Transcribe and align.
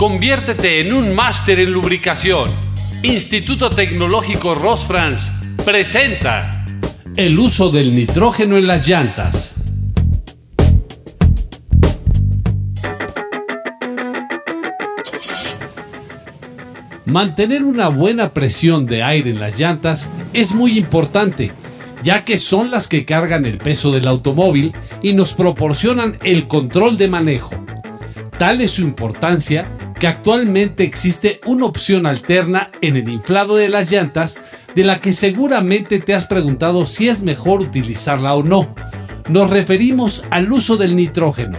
Conviértete 0.00 0.80
en 0.80 0.94
un 0.94 1.14
máster 1.14 1.60
en 1.60 1.72
lubricación. 1.72 2.56
Instituto 3.02 3.68
Tecnológico 3.68 4.54
Rosfrans 4.54 5.30
presenta 5.62 6.64
el 7.16 7.38
uso 7.38 7.70
del 7.70 7.94
nitrógeno 7.94 8.56
en 8.56 8.66
las 8.66 8.88
llantas. 8.88 9.62
Mantener 17.04 17.62
una 17.62 17.88
buena 17.88 18.32
presión 18.32 18.86
de 18.86 19.02
aire 19.02 19.28
en 19.28 19.38
las 19.38 19.60
llantas 19.60 20.10
es 20.32 20.54
muy 20.54 20.78
importante, 20.78 21.52
ya 22.02 22.24
que 22.24 22.38
son 22.38 22.70
las 22.70 22.88
que 22.88 23.04
cargan 23.04 23.44
el 23.44 23.58
peso 23.58 23.92
del 23.92 24.08
automóvil 24.08 24.72
y 25.02 25.12
nos 25.12 25.34
proporcionan 25.34 26.18
el 26.24 26.48
control 26.48 26.96
de 26.96 27.08
manejo. 27.08 27.62
Tal 28.38 28.62
es 28.62 28.70
su 28.70 28.80
importancia 28.80 29.70
que 30.00 30.08
actualmente 30.08 30.82
existe 30.82 31.40
una 31.44 31.66
opción 31.66 32.06
alterna 32.06 32.72
en 32.80 32.96
el 32.96 33.10
inflado 33.10 33.56
de 33.56 33.68
las 33.68 33.92
llantas 33.92 34.40
de 34.74 34.82
la 34.82 34.98
que 34.98 35.12
seguramente 35.12 36.00
te 36.00 36.14
has 36.14 36.26
preguntado 36.26 36.86
si 36.86 37.10
es 37.10 37.20
mejor 37.20 37.60
utilizarla 37.60 38.34
o 38.34 38.42
no. 38.42 38.74
Nos 39.28 39.50
referimos 39.50 40.24
al 40.30 40.50
uso 40.50 40.78
del 40.78 40.96
nitrógeno. 40.96 41.58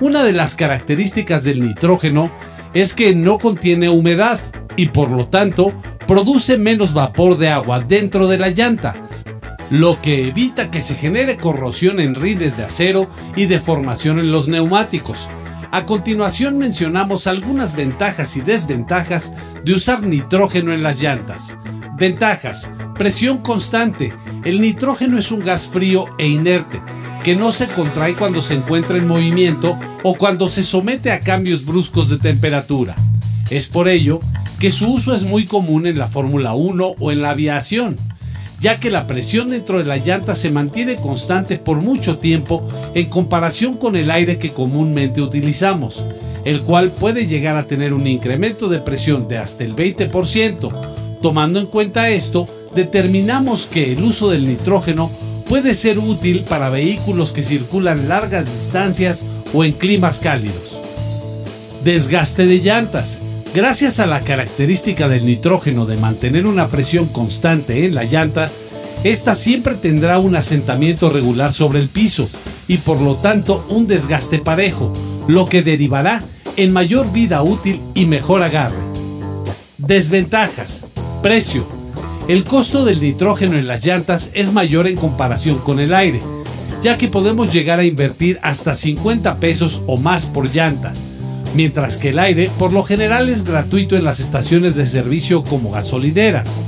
Una 0.00 0.24
de 0.24 0.32
las 0.32 0.56
características 0.56 1.44
del 1.44 1.62
nitrógeno 1.62 2.32
es 2.74 2.94
que 2.94 3.14
no 3.14 3.38
contiene 3.38 3.88
humedad 3.88 4.40
y 4.76 4.86
por 4.86 5.12
lo 5.12 5.28
tanto 5.28 5.72
produce 6.08 6.58
menos 6.58 6.94
vapor 6.94 7.38
de 7.38 7.50
agua 7.50 7.78
dentro 7.78 8.26
de 8.26 8.38
la 8.38 8.48
llanta, 8.48 9.00
lo 9.70 10.02
que 10.02 10.26
evita 10.26 10.72
que 10.72 10.80
se 10.80 10.96
genere 10.96 11.36
corrosión 11.36 12.00
en 12.00 12.16
rines 12.16 12.56
de 12.56 12.64
acero 12.64 13.08
y 13.36 13.46
deformación 13.46 14.18
en 14.18 14.32
los 14.32 14.48
neumáticos. 14.48 15.30
A 15.74 15.86
continuación 15.86 16.58
mencionamos 16.58 17.26
algunas 17.26 17.76
ventajas 17.76 18.36
y 18.36 18.42
desventajas 18.42 19.32
de 19.64 19.72
usar 19.72 20.02
nitrógeno 20.02 20.74
en 20.74 20.82
las 20.82 21.00
llantas. 21.00 21.56
Ventajas. 21.96 22.70
Presión 22.98 23.38
constante. 23.38 24.12
El 24.44 24.60
nitrógeno 24.60 25.18
es 25.18 25.32
un 25.32 25.40
gas 25.40 25.68
frío 25.68 26.04
e 26.18 26.28
inerte 26.28 26.82
que 27.24 27.34
no 27.36 27.52
se 27.52 27.68
contrae 27.68 28.16
cuando 28.16 28.42
se 28.42 28.52
encuentra 28.52 28.98
en 28.98 29.08
movimiento 29.08 29.78
o 30.02 30.14
cuando 30.16 30.50
se 30.50 30.62
somete 30.62 31.10
a 31.10 31.20
cambios 31.20 31.64
bruscos 31.64 32.10
de 32.10 32.18
temperatura. 32.18 32.94
Es 33.48 33.68
por 33.68 33.88
ello 33.88 34.20
que 34.58 34.72
su 34.72 34.92
uso 34.92 35.14
es 35.14 35.24
muy 35.24 35.46
común 35.46 35.86
en 35.86 35.96
la 35.96 36.06
Fórmula 36.06 36.52
1 36.52 36.96
o 36.98 37.12
en 37.12 37.22
la 37.22 37.30
aviación 37.30 37.96
ya 38.62 38.78
que 38.78 38.92
la 38.92 39.08
presión 39.08 39.50
dentro 39.50 39.78
de 39.78 39.84
la 39.84 39.96
llanta 39.96 40.36
se 40.36 40.48
mantiene 40.48 40.94
constante 40.94 41.58
por 41.58 41.78
mucho 41.78 42.18
tiempo 42.18 42.64
en 42.94 43.06
comparación 43.06 43.76
con 43.76 43.96
el 43.96 44.08
aire 44.08 44.38
que 44.38 44.52
comúnmente 44.52 45.20
utilizamos, 45.20 46.04
el 46.44 46.62
cual 46.62 46.92
puede 46.92 47.26
llegar 47.26 47.56
a 47.56 47.66
tener 47.66 47.92
un 47.92 48.06
incremento 48.06 48.68
de 48.68 48.78
presión 48.78 49.26
de 49.26 49.38
hasta 49.38 49.64
el 49.64 49.74
20%. 49.74 50.80
Tomando 51.20 51.58
en 51.58 51.66
cuenta 51.66 52.10
esto, 52.10 52.46
determinamos 52.72 53.66
que 53.66 53.92
el 53.94 54.02
uso 54.04 54.30
del 54.30 54.46
nitrógeno 54.46 55.10
puede 55.48 55.74
ser 55.74 55.98
útil 55.98 56.44
para 56.48 56.70
vehículos 56.70 57.32
que 57.32 57.42
circulan 57.42 58.08
largas 58.08 58.46
distancias 58.46 59.26
o 59.52 59.64
en 59.64 59.72
climas 59.72 60.20
cálidos. 60.20 60.78
Desgaste 61.82 62.46
de 62.46 62.60
llantas. 62.60 63.20
Gracias 63.54 64.00
a 64.00 64.06
la 64.06 64.22
característica 64.22 65.08
del 65.08 65.26
nitrógeno 65.26 65.84
de 65.84 65.98
mantener 65.98 66.46
una 66.46 66.68
presión 66.68 67.04
constante 67.06 67.84
en 67.84 67.94
la 67.94 68.04
llanta, 68.04 68.50
esta 69.04 69.34
siempre 69.34 69.74
tendrá 69.74 70.18
un 70.18 70.34
asentamiento 70.36 71.10
regular 71.10 71.52
sobre 71.52 71.78
el 71.78 71.90
piso 71.90 72.30
y 72.66 72.78
por 72.78 73.02
lo 73.02 73.16
tanto 73.16 73.62
un 73.68 73.86
desgaste 73.86 74.38
parejo, 74.38 74.90
lo 75.28 75.50
que 75.50 75.62
derivará 75.62 76.24
en 76.56 76.72
mayor 76.72 77.12
vida 77.12 77.42
útil 77.42 77.78
y 77.94 78.06
mejor 78.06 78.42
agarre. 78.42 78.78
Desventajas. 79.76 80.84
Precio. 81.22 81.66
El 82.28 82.44
costo 82.44 82.86
del 82.86 83.02
nitrógeno 83.02 83.58
en 83.58 83.66
las 83.66 83.84
llantas 83.84 84.30
es 84.32 84.50
mayor 84.50 84.86
en 84.86 84.96
comparación 84.96 85.58
con 85.58 85.78
el 85.78 85.92
aire, 85.92 86.22
ya 86.82 86.96
que 86.96 87.08
podemos 87.08 87.52
llegar 87.52 87.80
a 87.80 87.84
invertir 87.84 88.38
hasta 88.40 88.74
50 88.74 89.36
pesos 89.36 89.82
o 89.86 89.98
más 89.98 90.30
por 90.30 90.50
llanta 90.50 90.94
mientras 91.54 91.96
que 91.96 92.10
el 92.10 92.18
aire 92.18 92.50
por 92.58 92.72
lo 92.72 92.82
general 92.82 93.28
es 93.28 93.44
gratuito 93.44 93.96
en 93.96 94.04
las 94.04 94.20
estaciones 94.20 94.76
de 94.76 94.86
servicio 94.86 95.44
como 95.44 95.70
gasolineras. 95.70 96.60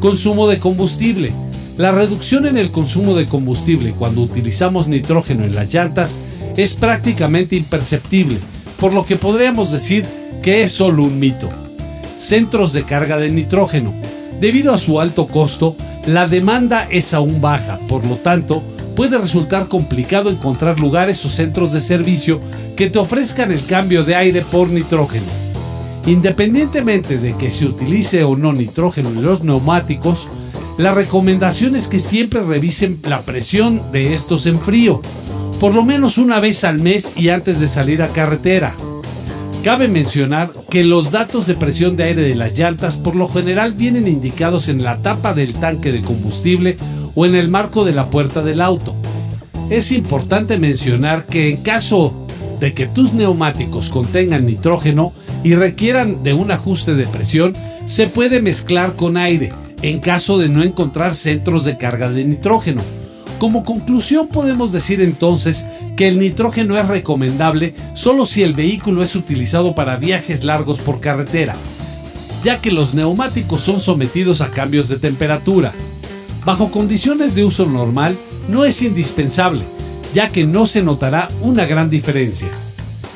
Consumo 0.00 0.46
de 0.48 0.58
combustible. 0.58 1.32
La 1.76 1.92
reducción 1.92 2.46
en 2.46 2.56
el 2.56 2.70
consumo 2.70 3.14
de 3.14 3.26
combustible 3.26 3.92
cuando 3.92 4.22
utilizamos 4.22 4.88
nitrógeno 4.88 5.44
en 5.44 5.54
las 5.54 5.72
llantas 5.72 6.18
es 6.56 6.74
prácticamente 6.74 7.56
imperceptible, 7.56 8.38
por 8.78 8.92
lo 8.92 9.06
que 9.06 9.16
podríamos 9.16 9.72
decir 9.72 10.04
que 10.42 10.62
es 10.62 10.72
solo 10.72 11.04
un 11.04 11.18
mito. 11.18 11.48
Centros 12.18 12.72
de 12.72 12.84
carga 12.84 13.16
de 13.16 13.30
nitrógeno. 13.30 13.94
Debido 14.40 14.72
a 14.72 14.78
su 14.78 15.00
alto 15.00 15.28
costo, 15.28 15.76
la 16.06 16.26
demanda 16.26 16.88
es 16.90 17.12
aún 17.12 17.42
baja, 17.42 17.78
por 17.88 18.06
lo 18.06 18.16
tanto, 18.16 18.62
puede 18.96 19.18
resultar 19.18 19.68
complicado 19.68 20.30
encontrar 20.30 20.80
lugares 20.80 21.22
o 21.26 21.28
centros 21.28 21.74
de 21.74 21.82
servicio 21.82 22.40
que 22.74 22.88
te 22.88 22.98
ofrezcan 22.98 23.52
el 23.52 23.64
cambio 23.66 24.02
de 24.02 24.16
aire 24.16 24.40
por 24.40 24.70
nitrógeno. 24.70 25.26
Independientemente 26.06 27.18
de 27.18 27.36
que 27.36 27.50
se 27.50 27.66
utilice 27.66 28.24
o 28.24 28.34
no 28.34 28.54
nitrógeno 28.54 29.10
en 29.10 29.22
los 29.22 29.44
neumáticos, 29.44 30.28
la 30.78 30.94
recomendación 30.94 31.76
es 31.76 31.88
que 31.88 32.00
siempre 32.00 32.40
revisen 32.40 32.98
la 33.06 33.20
presión 33.20 33.82
de 33.92 34.14
estos 34.14 34.46
en 34.46 34.58
frío, 34.58 35.02
por 35.60 35.74
lo 35.74 35.84
menos 35.84 36.16
una 36.16 36.40
vez 36.40 36.64
al 36.64 36.78
mes 36.78 37.12
y 37.14 37.28
antes 37.28 37.60
de 37.60 37.68
salir 37.68 38.02
a 38.02 38.08
carretera. 38.08 38.74
Cabe 39.62 39.88
mencionar 39.88 40.50
que 40.70 40.84
los 40.84 41.10
datos 41.10 41.46
de 41.46 41.54
presión 41.54 41.94
de 41.94 42.04
aire 42.04 42.22
de 42.22 42.34
las 42.34 42.58
llantas 42.58 42.96
por 42.96 43.14
lo 43.14 43.28
general 43.28 43.74
vienen 43.74 44.08
indicados 44.08 44.70
en 44.70 44.82
la 44.82 45.02
tapa 45.02 45.34
del 45.34 45.52
tanque 45.52 45.92
de 45.92 46.00
combustible 46.00 46.78
o 47.14 47.26
en 47.26 47.34
el 47.34 47.48
marco 47.48 47.84
de 47.84 47.92
la 47.92 48.08
puerta 48.08 48.42
del 48.42 48.62
auto. 48.62 48.94
Es 49.68 49.92
importante 49.92 50.58
mencionar 50.58 51.26
que 51.26 51.50
en 51.50 51.58
caso 51.58 52.26
de 52.58 52.72
que 52.72 52.86
tus 52.86 53.12
neumáticos 53.12 53.90
contengan 53.90 54.46
nitrógeno 54.46 55.12
y 55.44 55.54
requieran 55.54 56.22
de 56.22 56.32
un 56.32 56.50
ajuste 56.50 56.94
de 56.94 57.06
presión, 57.06 57.54
se 57.84 58.06
puede 58.06 58.40
mezclar 58.40 58.96
con 58.96 59.18
aire 59.18 59.52
en 59.82 60.00
caso 60.00 60.38
de 60.38 60.48
no 60.48 60.62
encontrar 60.62 61.14
centros 61.14 61.66
de 61.66 61.76
carga 61.76 62.10
de 62.10 62.24
nitrógeno. 62.24 62.80
Como 63.40 63.64
conclusión 63.64 64.28
podemos 64.28 64.70
decir 64.70 65.00
entonces 65.00 65.66
que 65.96 66.08
el 66.08 66.18
nitrógeno 66.18 66.76
es 66.76 66.86
recomendable 66.86 67.74
solo 67.94 68.26
si 68.26 68.42
el 68.42 68.52
vehículo 68.52 69.02
es 69.02 69.16
utilizado 69.16 69.74
para 69.74 69.96
viajes 69.96 70.44
largos 70.44 70.80
por 70.80 71.00
carretera, 71.00 71.56
ya 72.44 72.60
que 72.60 72.70
los 72.70 72.92
neumáticos 72.92 73.62
son 73.62 73.80
sometidos 73.80 74.42
a 74.42 74.50
cambios 74.50 74.88
de 74.88 74.98
temperatura. 74.98 75.72
Bajo 76.44 76.70
condiciones 76.70 77.34
de 77.34 77.46
uso 77.46 77.64
normal 77.64 78.14
no 78.50 78.66
es 78.66 78.82
indispensable, 78.82 79.62
ya 80.12 80.28
que 80.28 80.44
no 80.44 80.66
se 80.66 80.82
notará 80.82 81.30
una 81.40 81.64
gran 81.64 81.88
diferencia. 81.88 82.50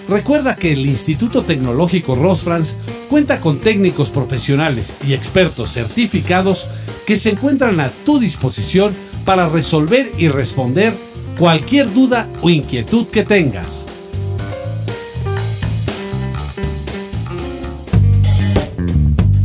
Recuerda 0.08 0.56
que 0.56 0.72
el 0.72 0.86
Instituto 0.86 1.42
Tecnológico 1.42 2.14
Rosfrans 2.14 2.76
cuenta 3.10 3.40
con 3.40 3.58
técnicos 3.58 4.08
profesionales 4.08 4.96
y 5.06 5.12
expertos 5.12 5.74
certificados 5.74 6.70
que 7.06 7.16
se 7.18 7.28
encuentran 7.28 7.78
a 7.80 7.90
tu 7.90 8.18
disposición 8.18 8.94
para 9.24 9.48
resolver 9.48 10.10
y 10.18 10.28
responder 10.28 10.94
cualquier 11.38 11.92
duda 11.92 12.28
o 12.42 12.50
inquietud 12.50 13.06
que 13.08 13.24
tengas. 13.24 13.86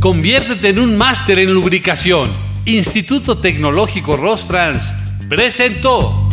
Conviértete 0.00 0.70
en 0.70 0.78
un 0.78 0.96
máster 0.96 1.38
en 1.38 1.52
lubricación 1.52 2.50
Instituto 2.64 3.38
Tecnológico 3.38 4.16
Rosfrans 4.16 4.94
presentó 5.28 6.29